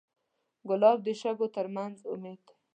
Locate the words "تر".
1.55-1.65